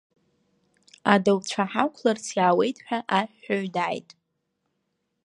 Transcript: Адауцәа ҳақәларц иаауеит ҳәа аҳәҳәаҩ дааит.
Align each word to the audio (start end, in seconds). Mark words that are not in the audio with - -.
Адауцәа 1.13 1.63
ҳақәларц 1.71 2.25
иаауеит 2.37 2.77
ҳәа 2.85 2.99
аҳәҳәаҩ 3.17 3.67
дааит. 3.75 4.09